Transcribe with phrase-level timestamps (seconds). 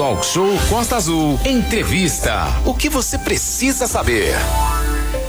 [0.00, 1.38] Talk Show Costa Azul.
[1.44, 2.46] Entrevista.
[2.64, 4.32] O que você precisa saber?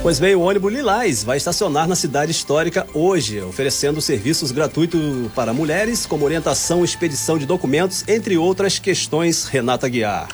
[0.00, 5.52] Pois bem, o ônibus Lilás vai estacionar na cidade histórica hoje, oferecendo serviços gratuitos para
[5.52, 9.44] mulheres, como orientação, expedição de documentos, entre outras questões.
[9.44, 10.28] Renata Guiar.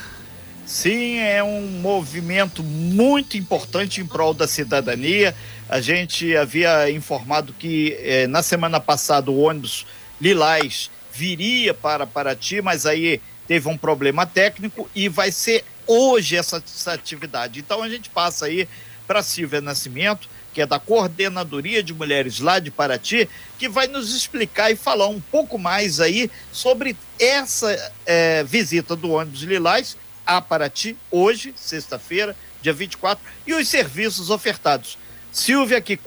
[0.65, 5.35] Sim, é um movimento muito importante em prol da cidadania.
[5.69, 9.85] A gente havia informado que eh, na semana passada o ônibus
[10.21, 13.21] Lilás viria para Paraty, mas aí
[13.51, 17.59] teve um problema técnico e vai ser hoje essa, essa atividade.
[17.59, 18.69] Então a gente passa aí
[19.09, 23.29] para Silvia Nascimento, que é da Coordenadoria de Mulheres lá de Paraty,
[23.59, 27.77] que vai nos explicar e falar um pouco mais aí sobre essa
[28.07, 34.97] é, visita do ônibus Lilás a Paraty, hoje, sexta-feira, dia 24, e os serviços ofertados.
[35.33, 35.99] Silvia, que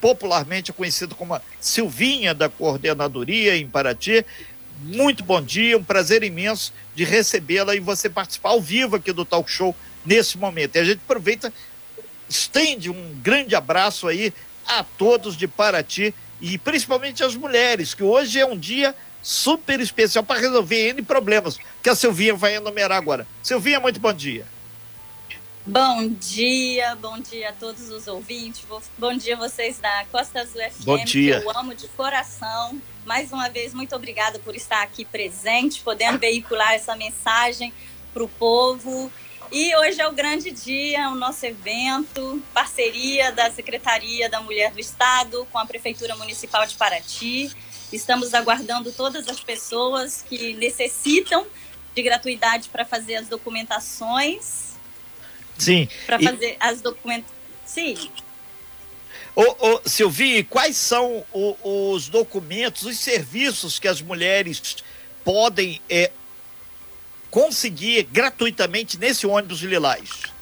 [0.00, 4.24] popularmente é conhecida como a Silvinha da Coordenadoria em Paraty,
[4.82, 9.24] muito bom dia, um prazer imenso de recebê-la e você participar ao vivo aqui do
[9.24, 9.74] Talk Show
[10.04, 10.76] nesse momento.
[10.76, 11.52] E a gente aproveita
[12.28, 14.32] estende um grande abraço aí
[14.66, 20.24] a todos de Paraty e principalmente às mulheres, que hoje é um dia super especial
[20.24, 23.26] para resolver N problemas, que a Silvinha vai enumerar agora.
[23.42, 24.44] Silvinha, muito bom dia.
[25.64, 28.66] Bom dia, bom dia a todos os ouvintes,
[28.98, 31.40] bom dia vocês da Costa Azul FM, bom dia.
[31.40, 32.82] que eu amo de coração.
[33.06, 37.72] Mais uma vez, muito obrigada por estar aqui presente, podendo veicular essa mensagem
[38.12, 39.08] para o povo
[39.52, 44.80] e hoje é o grande dia, o nosso evento, parceria da Secretaria da Mulher do
[44.80, 47.52] Estado com a Prefeitura Municipal de Paraty.
[47.92, 51.46] Estamos aguardando todas as pessoas que necessitam
[51.94, 54.71] de gratuidade para fazer as documentações.
[55.58, 55.88] Sim.
[56.06, 57.42] Para fazer as documentações.
[57.64, 57.96] Sim.
[59.34, 64.76] Ô, ô, Silvia, quais são o, os documentos, os serviços que as mulheres
[65.24, 66.10] podem é,
[67.30, 70.32] conseguir gratuitamente nesse ônibus Lilás?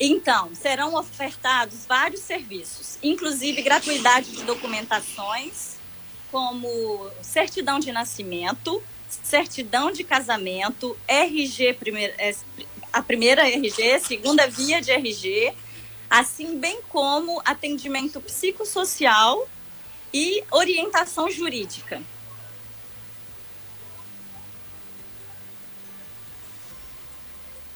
[0.00, 5.76] Então, serão ofertados vários serviços, inclusive gratuidade de documentações,
[6.30, 8.82] como certidão de nascimento,
[9.22, 12.34] certidão de casamento, RG, primeira, é,
[12.92, 15.52] a primeira RG, segunda via de RG,
[16.10, 19.48] assim bem como atendimento psicossocial
[20.12, 22.02] e orientação jurídica.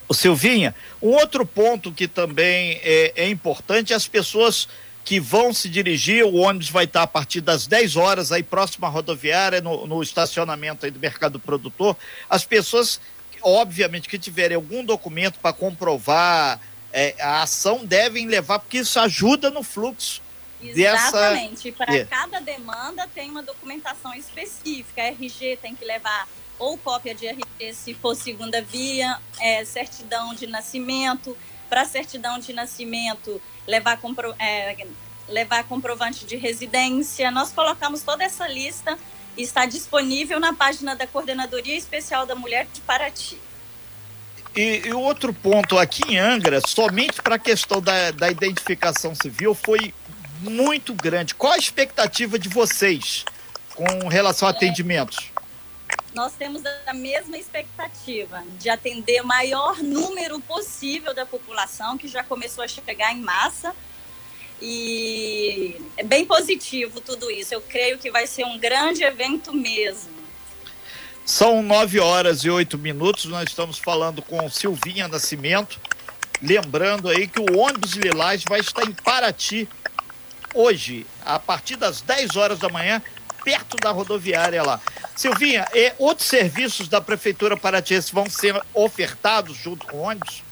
[0.09, 4.69] O Silvinha, um outro ponto que também é, é, importante as pessoas
[5.04, 8.88] que vão se dirigir, o ônibus vai estar a partir das 10 horas aí próxima
[8.88, 11.97] rodoviária, no, no estacionamento do mercado produtor.
[12.28, 13.00] As pessoas,
[13.42, 16.60] obviamente, que tiverem algum documento para comprovar
[16.92, 20.22] é, a ação devem levar, porque isso ajuda no fluxo.
[20.62, 21.70] Exatamente.
[21.70, 21.84] Dessa...
[21.84, 22.04] Para é.
[22.04, 25.02] cada demanda tem uma documentação específica.
[25.02, 26.26] A RG tem que levar
[26.58, 31.36] ou cópia de RG se for segunda via, é, certidão de nascimento.
[31.68, 34.86] Para certidão de nascimento, levar, compro, é,
[35.28, 37.30] levar comprovante de residência.
[37.30, 38.97] Nós colocamos toda essa lista
[39.36, 43.38] está disponível na página da Coordenadoria Especial da Mulher de Paraty.
[44.54, 49.54] E, e outro ponto, aqui em Angra, somente para a questão da, da identificação civil,
[49.54, 49.92] foi
[50.41, 51.34] muito grande.
[51.34, 53.24] Qual a expectativa de vocês
[53.74, 55.30] com relação a atendimentos?
[56.16, 62.24] nós temos a mesma expectativa de atender o maior número possível da população, que já
[62.24, 63.76] começou a chegar em massa.
[64.60, 67.52] E é bem positivo tudo isso.
[67.52, 70.16] Eu creio que vai ser um grande evento mesmo.
[71.24, 73.26] São nove horas e oito minutos.
[73.26, 75.78] Nós estamos falando com Silvinha Nascimento.
[76.40, 79.68] Lembrando aí que o ônibus Lilás vai estar em Paraty
[80.54, 83.02] hoje, a partir das 10 horas da manhã,
[83.44, 84.80] perto da rodoviária lá.
[85.14, 85.66] Silvinha,
[85.98, 90.42] outros serviços da Prefeitura Paratiense vão ser ofertados junto com ônibus?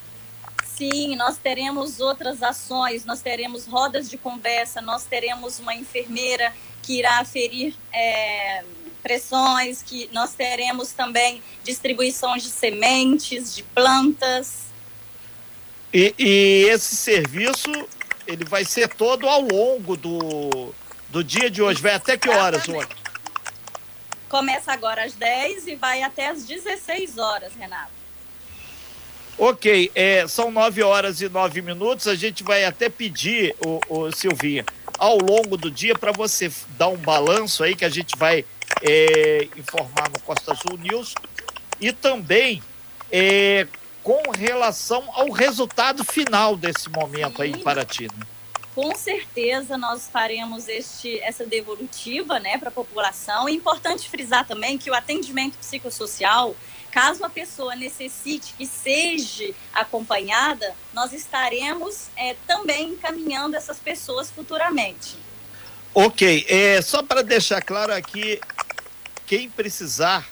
[0.77, 6.53] Sim, nós teremos outras ações, nós teremos rodas de conversa, nós teremos uma enfermeira
[6.83, 8.65] que irá aferir é,
[9.01, 14.65] pressões, que nós teremos também distribuição de sementes, de plantas.
[15.93, 17.71] E, e esse serviço,
[18.27, 20.75] ele vai ser todo ao longo do,
[21.09, 22.89] do dia de hoje, vai até que horas hoje?
[24.29, 28.04] Começa agora às 10 e vai até às 16 horas, Renato.
[29.37, 32.07] Ok, é, são 9 horas e 9 minutos.
[32.07, 34.65] A gente vai até pedir, o, o Silvinha,
[34.99, 38.45] ao longo do dia, para você dar um balanço aí que a gente vai
[38.81, 41.15] é, informar no Costa Azul News.
[41.81, 42.63] E também
[43.11, 43.67] é,
[44.03, 48.05] com relação ao resultado final desse momento aí em Paraty.
[48.05, 48.27] Né?
[48.75, 53.49] Com certeza nós faremos este, essa devolutiva né, para a população.
[53.49, 56.55] É importante frisar também que o atendimento psicossocial,
[56.95, 65.17] Caso a pessoa necessite que seja acompanhada, nós estaremos é, também encaminhando essas pessoas futuramente.
[65.93, 68.41] Ok, é, só para deixar claro aqui,
[69.27, 70.25] quem precisar,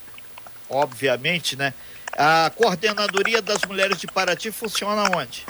[0.71, 1.75] obviamente, né?
[2.13, 5.45] A Coordenadoria das Mulheres de Paraty funciona onde?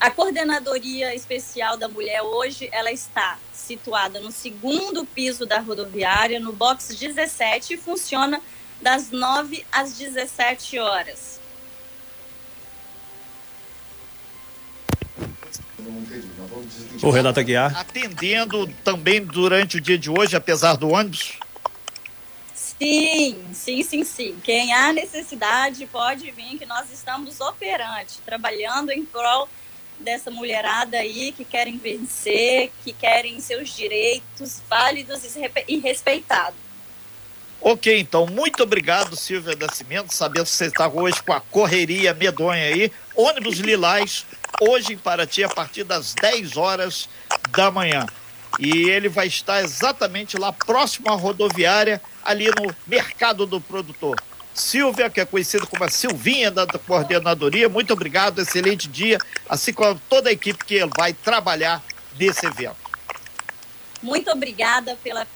[0.00, 6.52] A Coordenadoria Especial da Mulher hoje, ela está situada no segundo piso da rodoviária, no
[6.52, 8.40] box 17, e funciona
[8.80, 11.40] das 9 às 17 horas.
[17.02, 17.76] O Renata Guiar.
[17.76, 21.40] Atendendo também durante o dia de hoje, apesar do ônibus?
[22.54, 24.36] Sim, sim, sim, sim.
[24.44, 29.48] Quem há necessidade pode vir, que nós estamos operantes, trabalhando em prol
[30.00, 35.22] dessa mulherada aí que querem vencer, que querem seus direitos válidos
[35.66, 36.68] e respeitados.
[37.60, 40.14] Ok, então, muito obrigado, Silvia Nascimento.
[40.14, 42.92] Sabendo que você está hoje com a correria medonha aí.
[43.16, 44.24] Ônibus Lilás,
[44.60, 47.08] hoje em Paraty, a partir das 10 horas
[47.50, 48.06] da manhã.
[48.60, 54.16] E ele vai estar exatamente lá próximo à rodoviária, ali no Mercado do Produtor.
[54.58, 59.18] Silvia, que é conhecida como a Silvinha da coordenadoria, muito obrigado, excelente dia,
[59.48, 61.82] assim como toda a equipe que vai trabalhar
[62.18, 62.76] nesse evento.
[64.02, 65.26] Muito obrigada pela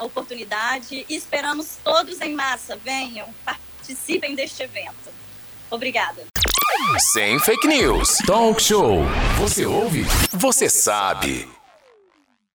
[0.00, 2.76] oportunidade e esperamos todos em massa.
[2.76, 5.12] Venham, participem deste evento.
[5.70, 6.24] Obrigada.
[6.98, 8.18] Sem fake news.
[8.26, 9.02] Talk show.
[9.38, 10.04] Você ouve?
[10.32, 11.48] Você sabe.